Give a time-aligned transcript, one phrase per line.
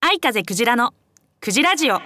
[0.00, 0.94] 愛風クジラの
[1.40, 1.96] クジラジオ。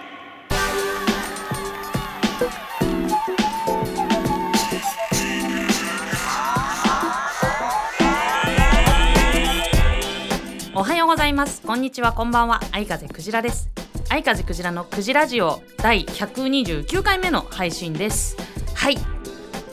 [10.73, 11.61] おはようございます。
[11.61, 12.59] こんにちはこんばんは。
[12.71, 13.69] 愛風クジラです。
[14.09, 18.35] 愛風クジラのクジラジオ第129回目の配信です。
[18.73, 19.20] はい。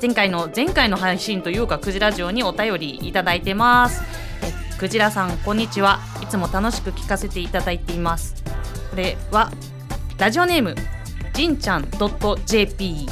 [0.00, 4.00] 前回の前回の配信というかクジラジオにお便りいただいてます。
[4.42, 5.98] えクジラさんこんにちは。
[6.22, 8.36] いつも楽しく聞かせていただいています。
[8.90, 9.50] これは
[10.16, 10.76] ラジオネーム
[11.34, 11.88] じんちゃん
[12.46, 13.08] .jp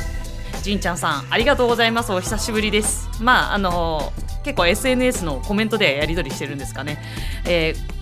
[0.63, 2.13] じんちゃんさんありがとうございます。
[2.13, 3.09] お久しぶりです。
[3.21, 4.13] まああの
[4.45, 7.03] 結構 SNS のコメントでやり取りしてるんですかね、
[7.47, 7.97] えー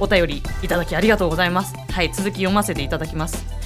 [0.00, 1.74] お便りいただきありがとうございます。
[1.90, 3.61] はい続き読ませていただきます。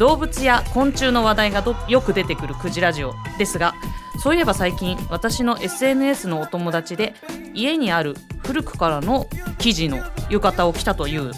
[0.00, 3.74] 動物や昆虫の話題がよく出てくるクジラジオですが
[4.22, 7.12] そういえば最近私の SNS のお友達で
[7.52, 9.26] 家にある古くからの
[9.58, 9.98] 生地の
[10.30, 11.32] 浴衣を着たという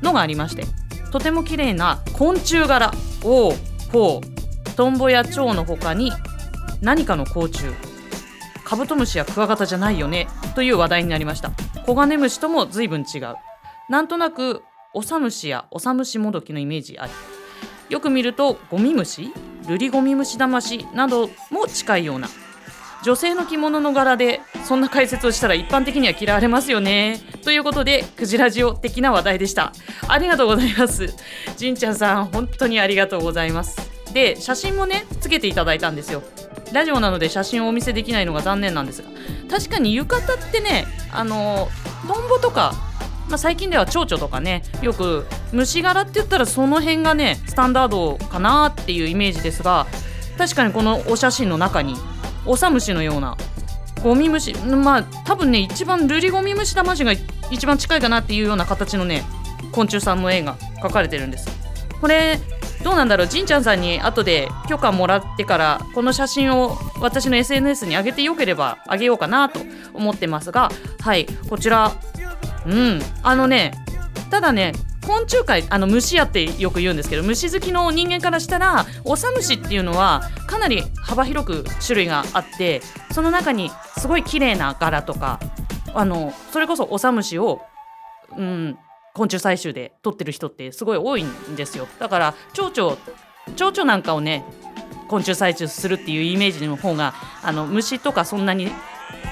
[0.00, 0.62] のがありまして
[1.10, 2.92] とても綺麗な昆虫柄
[3.24, 3.52] を
[3.92, 6.12] ほうトンボや蝶の他に
[6.80, 7.64] 何かの甲虫
[8.64, 11.50] カブトムシやクワガタじゃないよねという話題になりました。
[11.84, 13.34] コガネムシとも随分違う。
[13.90, 14.62] なんとなく
[14.94, 17.12] オサムシやオサムシモドキのイメージあり
[17.94, 19.32] よく見るとゴミムシ
[19.68, 22.28] ルリゴミムシダマシなども近いような
[23.04, 27.20] 女性の着物の柄でそんな解説をしたら一般的には嫌われますよね。
[27.44, 29.72] ということでクジラジオ的な話題でした。
[30.08, 31.14] ありがとうございます。
[31.56, 33.78] じんちゃんさん本当にありがとうございます。
[34.12, 36.24] で写真もねつけていただいたんですよ。
[36.72, 39.08] ラジオなので写真をお見せできないのが残念なんですが。
[39.48, 41.68] 確かに浴衣ってねあの
[42.08, 42.74] トンボとか
[43.28, 49.86] まあ、最近では蝶々とかねよく虫柄って言ったらその辺がねスタンダードかなっていうイメージですが
[50.36, 51.94] 確かにこのお写真の中に
[52.46, 53.36] オサムシのような
[54.02, 57.12] ゴミ虫まあ多分ね一番ルリゴミムシ魂が
[57.50, 59.22] 一番近いかなっていうような形のね
[59.72, 61.48] 昆虫さんの絵が描かれてるんです。
[62.00, 62.38] これ
[62.82, 63.26] どうなんだろう？
[63.26, 69.60] じんちゃんさんに後で許可もらってからこの写真を私の SNS に上げてよければ上げようかなと
[69.94, 71.92] 思ってますがはいこちら
[72.66, 73.00] うん。
[73.22, 73.72] あのね
[74.30, 74.72] ただね
[75.06, 82.80] 昆虫界あの虫やってよく言うんですけど虫好きの人間からしたらオサムシっていうのはかなり幅広く種類があって
[83.12, 85.40] その中にすごい綺麗な柄とか
[85.92, 87.60] あのそれこそオサムシを、
[88.36, 88.78] うん、
[89.14, 91.86] 昆虫採集で取ってる人ってすごい多いんですよ。
[92.00, 92.96] だから蝶々
[93.56, 94.44] 蝶々なんかをね
[95.08, 98.70] 昆虫採集するっていうイメージの方があの虫とかそんなに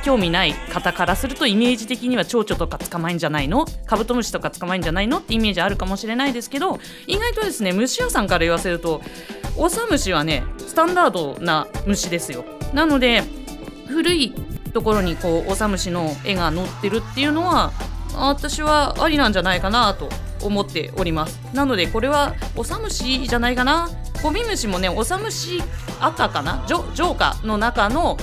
[0.05, 3.67] 興味ない方からするとイメージ的には蝶々とか捕まえんじゃないの？
[3.87, 5.19] カブトムシとか捕まえんじゃないの？
[5.19, 9.01] ってイメージあるかもしれないですけど意外とですね虫屋さんから言わせると
[9.57, 12.45] オサムシはねスタンダードな虫ですよ。
[12.73, 13.23] なので
[13.89, 14.35] 古い
[14.73, 17.73] ところにこうオサムシの絵が載ってるっていうのは
[18.17, 20.09] 私はありなんじゃないかなと
[20.43, 21.39] 思っております。
[21.55, 23.89] なのでこれはオサムシじゃないかな？
[24.23, 25.63] ゴミムシもねオサムシ
[26.01, 26.65] 赤かな？
[26.67, 28.17] ジョジョーカの中の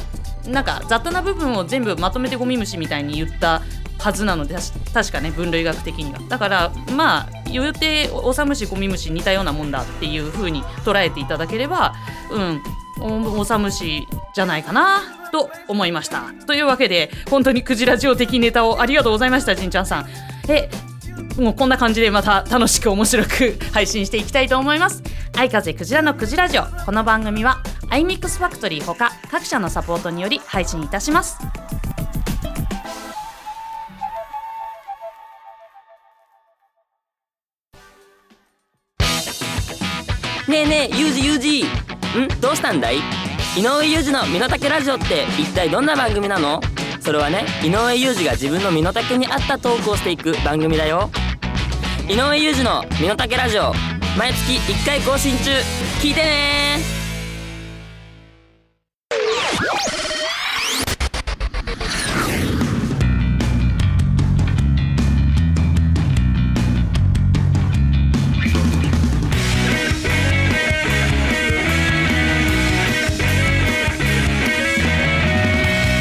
[0.47, 3.61] なんか雑多な部分を全部まとめてゴミムシみたいに言った
[3.97, 4.55] はずなので
[4.93, 6.19] 確かね分類学的には。
[6.29, 11.93] だからまあ言うてオサムシゴミムシ似たようなもんだっていう風に捉えていただければ
[12.31, 12.61] うん
[13.01, 15.01] おオサムシじゃないかな
[15.31, 16.23] と思いました。
[16.47, 20.05] というわけで本当にクジラジオ的ネタをありがとうございましたじんちゃんさん。
[20.47, 20.69] え
[21.39, 25.01] もうこんな感じでまた楽しく面白く配信していきたいと思います。
[25.37, 26.63] 愛風クジラのクジラジオ。
[26.85, 31.37] この番組は iMix ファクトリーほか各社のサポートにより配信いたします。
[40.47, 41.63] ねえねえユージユージ。
[41.63, 41.67] ん？
[42.41, 42.97] どうしたんだい？
[43.57, 46.59] 井上裕二の身の丈ラジオって一体どんな番組なの？
[47.01, 51.09] それはね井上裕二が自分の身の丈に合ったトークをしていく番組だよ。
[52.09, 53.71] 井上裕二の身の丈ラジオ。
[54.17, 55.51] 毎月1回更新中。
[56.01, 56.79] 聞いてね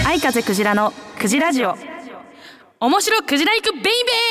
[0.07, 1.77] 愛風クジラのクジラジオ。
[2.81, 4.28] 面白クジラ行くベイベー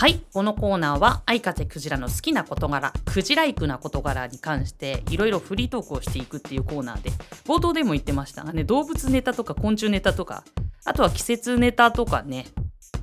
[0.00, 0.18] はい。
[0.32, 7.10] このコーナーは愛風クジラの好きな事柄クジライクな事柄に関していろいろフリートークをしていくっていうコーナーで
[7.44, 8.42] 冒頭でも言ってました。
[8.42, 10.42] がね動物ネタとか昆虫ネタとか
[10.86, 12.46] あとは季節ネタとかね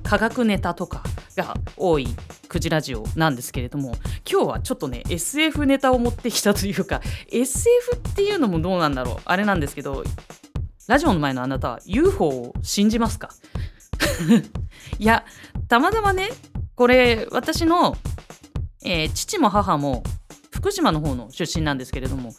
[0.02, 1.04] 科学ネタとか
[1.36, 2.08] が多い
[2.48, 3.94] クジラジオなんですけれども
[4.28, 9.16] 今日はちょっとね SF ネタを持ってきたというか SF っていうのもどうなんだろう。
[9.24, 10.02] あれなんですけど
[10.88, 13.30] ラジオの前のあなたは UFO を信じますか？
[14.98, 15.24] いや
[15.68, 16.30] たまたまね
[16.78, 17.96] これ私の、
[18.84, 20.04] えー父も母も
[20.52, 22.30] 福島の方の出身なんですけれども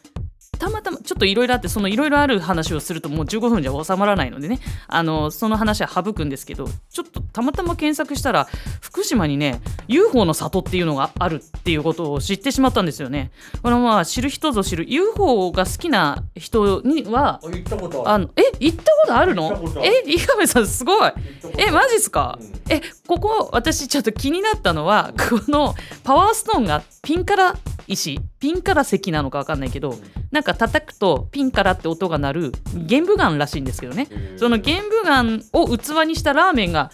[0.59, 4.59] たまたまちょっといろいろあってそのいろいろある話をするともう15分じゃ収まらないのでね。
[4.87, 8.47] あのその話は省くんですけどちょっとたまたま検索したら
[8.81, 13.31] 福島にね UFO の里っていうのがあるっていうことを知ってしまったんですよね。
[13.63, 14.85] これはまあ知る人ぞ知る。
[14.87, 19.51] UFO が好きな人には行ったことあのえ行ったことあるの？
[19.81, 21.11] え伊上さんすごい。
[21.57, 22.53] えマジっすか、うん。
[22.69, 25.73] えここ私ちょっと気になったのはこの
[26.03, 27.55] パワーストーンがピンカラ
[27.89, 29.95] 石ピンカラ石なのか分かんないけど
[30.31, 34.07] なんか叩くとピンカラって音が鳴る玄武岩らしいんですけどね。
[34.37, 36.91] その玄武岩を器にしたラーメンが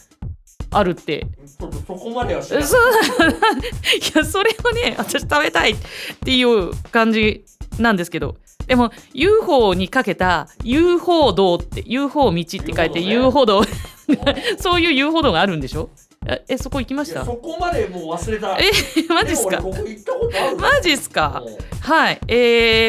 [0.72, 1.28] あるって。
[1.58, 2.70] そこまでは知らない。
[2.70, 5.76] いやそれをね私食べたいっ
[6.24, 7.44] ていう感じ
[7.78, 8.38] なんですけど。
[8.68, 13.62] でも UFO にかけた UFO 道って UFO 道って書いて UFO 道
[14.58, 15.90] そういう UFO 道があるんでしょ？
[16.28, 17.24] ええそこ行きました？
[17.26, 18.58] そこまでもう忘れた。
[18.58, 18.72] え
[19.10, 19.58] マジっすか？
[19.58, 21.44] でも俺ここ行ったことあるマジっすか？
[21.46, 21.58] うん。
[21.80, 22.34] はい、え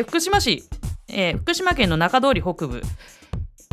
[0.01, 0.65] ー福島市、
[1.09, 2.83] えー福島県の中通り北部。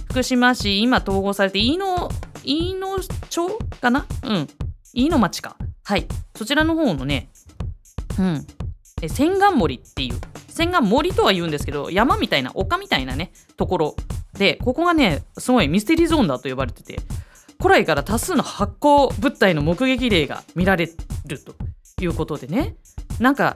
[0.10, 2.10] 福島市今統合されて飯野
[2.44, 3.00] 飯野
[3.30, 4.06] 町かな？
[4.24, 4.48] うん。
[4.94, 5.56] 飯野町か。
[5.83, 6.07] はい。
[6.36, 7.30] そちらの方のね
[8.19, 8.45] うん。
[9.01, 10.19] え千貫森っていう
[10.50, 13.95] 千貫森とは言うんですけど山みたいな丘みたいなねところ。
[14.38, 17.00] でここがねすごいミステリーゾーンだと呼ばれてて
[17.63, 20.89] 古来から多数の発光物体の目撃例が見られ
[21.25, 21.56] ると
[22.01, 22.75] いうことでね
[23.19, 23.56] なんか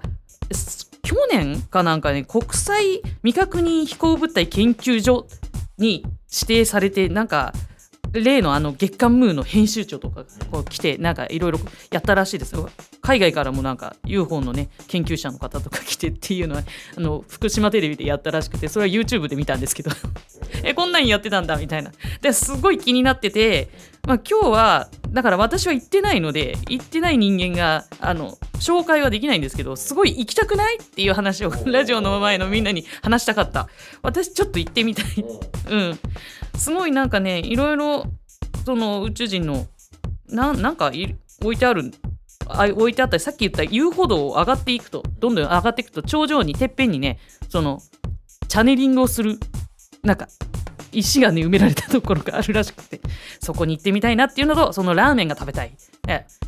[1.03, 5.27] 去年かなんかね国際未確認飛行物体研究所
[5.77, 7.51] に指定されてなんか
[8.13, 11.59] 例のあの月刊ムーの編集長とかがこう来てなんかいろいろ
[11.91, 12.69] やったらしいですよ
[13.01, 16.63] 海外からもなんか UFO のね研究者の方とか来てっていうのは
[16.95, 19.91] あの福島テレビでやったらしくてそれは YouTube で見たんですけど
[20.63, 21.91] えこんなんやってたんだみたいな。
[22.21, 23.69] ですごい気になってて、
[24.07, 33.67] まあ、今日はだから私は行ってないので行ってない人間があの紹介はできないんですけどすごい行きたくないっていう話をラジオの前のみんなに話したかった。
[34.03, 35.05] 私ちょっと行ってみたい。
[35.69, 35.99] うん。
[36.55, 38.05] すごいなんかねいろいろ
[38.63, 39.67] その宇宙人の
[40.29, 41.91] ななんかい置いてある
[42.47, 47.19] あ置いてあったりさっき言った遊歩道を上がっていくとどんどん上がっていくと頂上にてっぺんにね
[47.49, 47.81] その
[48.47, 49.37] チャネリングをする。
[50.01, 50.29] なんか
[50.91, 53.01] 石がね埋められたところがあるらしくて
[53.39, 55.71] そこに行ってみたいなっていうのとそのラーメンが食べたい。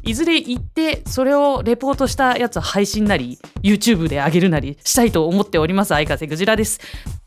[0.04, 6.80] いずれ行ってそれをレポートしたやつを配信なり YouTube で上げるなりしたいと思っております相風クジラです。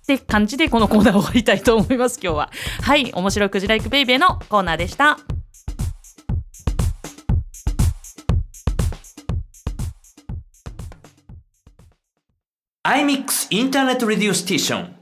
[0.03, 2.51] って感じでこのコーナーを終わりたいと思います今日は。
[2.81, 5.19] はい面白いクジラ行くベイベーのコーナーでした。
[12.85, 15.02] iMix Internet Radio Station。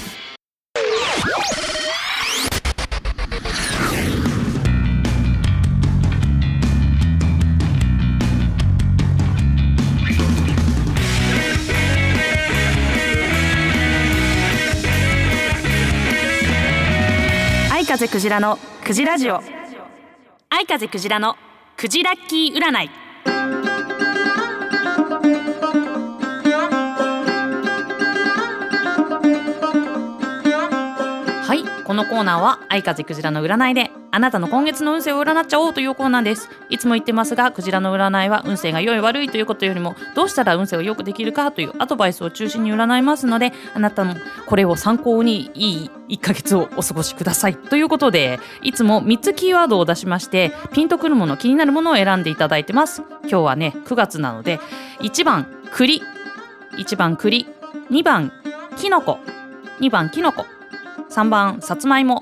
[18.01, 19.39] 風クジラのクジラジオ。
[20.49, 21.35] 愛風クジラの
[21.77, 22.89] クジラッキー占い。
[31.43, 36.49] はいこのコーナーは愛風クジラの占いであなたの今月の運勢を占っちゃおうというコーナーです。
[36.69, 44.15] いつも言ってますがクジラの占いは運勢が良い悪いということよりもどうしたら運勢を良くできるかというアドバイスを中心に占いますのであなたも
[44.45, 53.03] これを参考にいい1ヶ月をお過ごしくださいということでいつも3つキーワードを出しましてピンとくるもの気になるものを選んでいただいてます。
[53.23, 54.59] 今日はね9月なので
[54.99, 56.01] 1番栗
[56.73, 57.47] 1番栗
[57.89, 58.33] 2番
[58.77, 59.19] きのこ
[59.79, 60.45] 2番きのこ
[61.09, 62.20] 3番さつまいも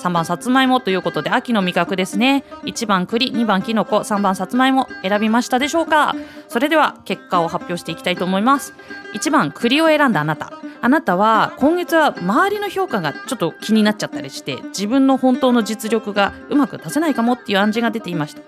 [0.00, 2.42] 3番さつまいもということで秋の味覚ですね。
[2.64, 6.16] 1番栗2番きのこ3番さつまいも選びましたでしょうか？
[6.48, 8.72] それでは結果を発表していきたいと思います。
[9.14, 10.52] 1番栗を選んだあなた。
[10.80, 18.40] あなたは今月は周りの評価がちょっと気になっちゃったりして自分の本当の実力がうまく出せないかもっていう暗示が出ていました。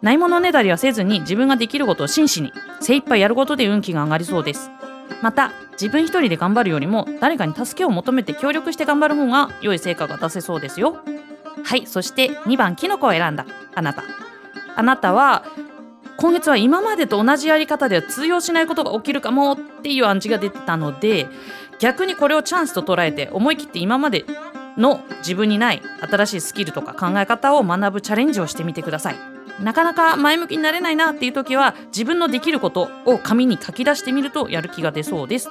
[0.00, 4.70] ないものねだりはせずに自分ができることを真摯に精一杯やることで運気が上がりそうです。
[5.22, 10.98] また自分一人で頑張るよりも誰かに助けを求めて協力して頑張る方が良い成果が出せそうですよ。
[11.64, 13.46] はいそして2番キノコを選んだ。
[13.74, 14.04] あなた。
[14.76, 15.44] あなたは
[16.16, 21.26] 今月は今までと同じやり方では通用しないことが起きるかもっていう暗示が出てたので
[21.80, 24.24] 逆にこれをチャンスと捉えて思い切って今まで
[24.76, 29.16] の自分にない新しいスキルとか考え方を学ぶチャレンジをしてみてください。
[29.60, 35.48] なかなか前向きになれないなっていう時は自分のできることを紙に書き出してみるとやる気が出そうです。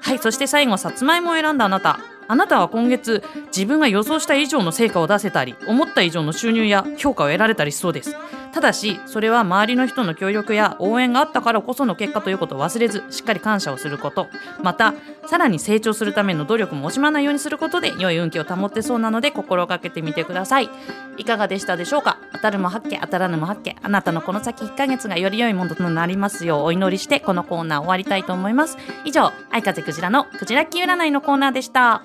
[0.00, 1.98] はいそして最後さつまいもを選んだあなた。
[2.28, 8.16] あなたは今月自分が予想した以上の成果を出せたり思った以上の収入や評価を得られたりしそうです。
[8.52, 14.28] ただしそれは周りの人の協力や応援があったからこその結果ということを忘れずしっかり感謝をすること。
[14.62, 14.92] また
[15.26, 20.68] さらに成長するための努力も惜しまないようにすることで良い運気を保ってそうなので心がけてみてください。
[21.16, 22.18] いかがでしたでしょうか？
[22.32, 28.76] 当たるも八卦当たらぬも八卦あなたのこの先1ヶ月がより良いものとなりますようお祈りしてこのコーナー終わりたいと思います。
[29.06, 32.02] 以上愛風クジラのクジラッキ占いのコーナーでした。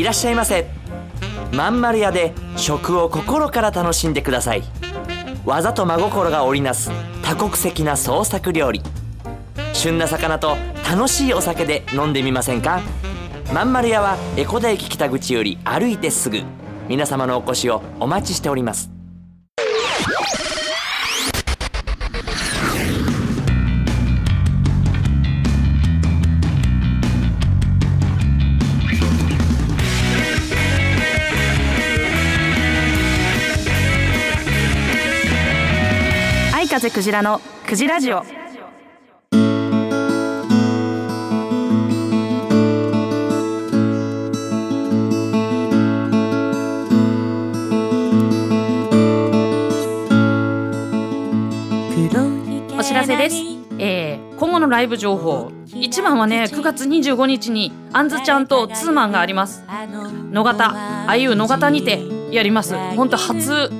[0.00, 0.66] いらっしゃいませ。
[1.52, 4.62] まんまる屋で食を心から楽しんでください。
[5.44, 6.90] 技と真心が織りなす
[7.22, 8.80] 多国籍な創作料理。
[9.74, 10.56] 旬な魚と
[10.90, 12.80] 楽しいお酒で飲んでみませんか？
[13.52, 16.44] まんまる屋は江古田駅北口より歩いてすぐ。
[16.88, 18.90] 皆様のお越しをお待ちしております。
[36.90, 38.24] 愛風クジラのクジラジオ。
[52.76, 53.36] お知らせです、
[53.78, 55.52] えー今後のライブ情報。
[55.72, 59.62] 一番はね9月25日にあんずちゃんとツーマンがあります。
[60.32, 60.72] 野方
[61.06, 62.00] あゆ野方にて
[62.32, 62.74] やります。
[62.96, 63.70] 本当初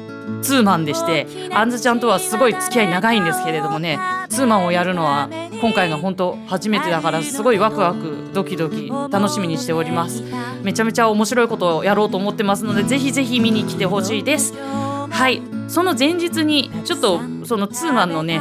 [0.42, 5.28] ツーマンでしてあんずちゃんとはすごい付き合い長いんですけれどもねツーマンをやるのは
[5.60, 10.22] 今回が本当初めてだからすごいワクワクドキドキ楽しみにしております。
[10.62, 14.54] めちゃめちゃ面白いことをやろうと思ってますのでぜひぜひ見に来てほしいです。
[14.54, 15.42] はい。
[15.68, 18.40] その前日にちょっとそのツーマンのね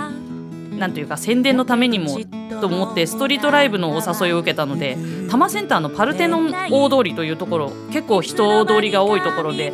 [0.79, 2.17] なんというか宣伝のためにも
[2.59, 9.73] と思ってストリートライブのお誘いを受けたので多摩センターのパルテノン大通りというところ結構人通りが多いところで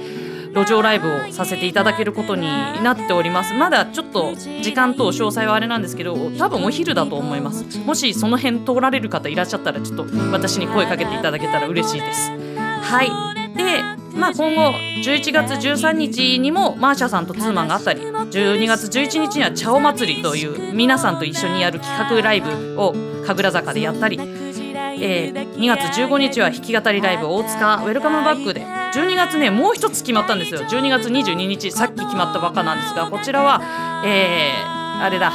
[0.55, 2.47] 路上ライブをさせていただけることに
[2.81, 3.53] なっております。
[3.53, 7.77] まだちょっと時間と詳細はあれなんですけど多分お昼だと思います。
[7.79, 12.31] もしその辺通られる方いらっしゃったらちょっと私に声かけていただけたら嬉しいです。
[12.31, 13.35] はい。
[13.57, 13.81] で
[14.17, 14.71] まあ今後
[15.03, 22.93] 11月13日にもマーシャさんとツーマンがあったり12月11日には茶お祭りという皆さんと一緒にやる企画ライブを
[23.25, 30.61] 神楽坂でやったりえー2月15日は弾き語りライブ大塚ウェルカムバックで12月ねもう一つ決まったんですよ。
[30.61, 33.61] 12月22日さっき決まったばっかなんですがこちらは
[34.05, 35.31] えーあれだ。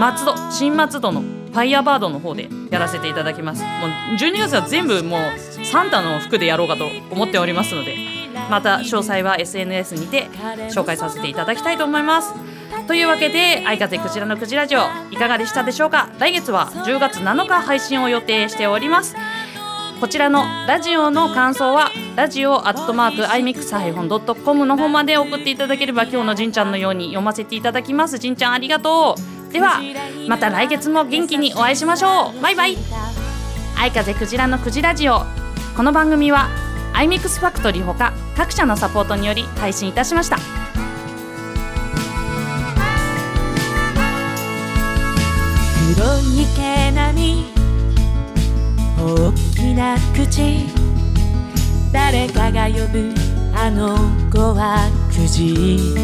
[0.00, 3.62] 松戸新松戸のファイヤーバードの方でやらせていただきます。
[3.62, 7.96] もう12月は全部もうサンタの服でやろうかと思っておりますので
[8.50, 10.24] また詳細は SNS にて
[10.74, 12.34] 紹介させていただきたいと思います。
[12.88, 14.80] というわけで「愛風クジラのクジラジオ」
[15.12, 16.08] いかがでしたでしょうか？
[16.18, 19.14] 来月は10月7日配信を予定しております。
[20.04, 28.18] こちらのラジオの感想はラジオアットマーク iMix-.com の方まで送っていただければ今日のじんちゃんのように読ませていただきます。
[28.18, 29.16] じんちゃんありがと
[29.48, 29.50] う。
[29.50, 29.80] では
[30.28, 32.42] また来月も元気にお会いしましょう。
[32.42, 32.76] バイバイ。
[33.78, 35.22] 愛風クジラのクジラジオ。
[35.74, 36.50] この番組は
[36.92, 40.36] iMix ファクトリーほか各社のサポートにより配信いたしました。
[45.96, 47.54] 黒い毛並み
[48.98, 49.43] 大き
[49.74, 50.66] な口
[51.92, 53.12] 誰かが呼ぶ
[53.52, 53.96] あの
[54.30, 55.94] 子はくじ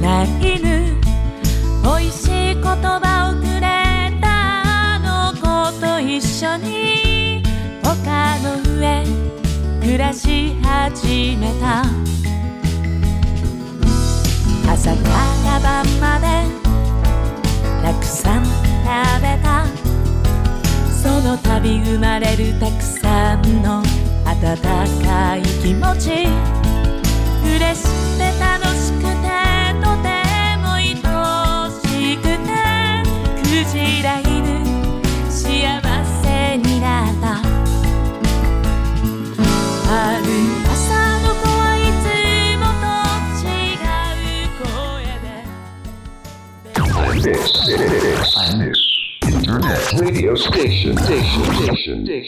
[0.00, 1.00] な犬
[1.82, 3.60] 美味しい言葉をくれ
[4.20, 4.24] た
[4.94, 5.40] あの子
[5.80, 7.42] と一緒に
[7.82, 9.04] 丘の上
[9.80, 11.84] 暮らし始めた。
[14.72, 15.00] 朝か
[15.44, 16.26] ら晩まで
[17.82, 18.50] たくさん食
[19.20, 19.71] べた。
[21.02, 23.82] その度生まれるたくさんの
[24.24, 24.56] 温
[25.04, 26.21] かい気持ち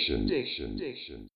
[0.04, 1.28] diction, diction, diction.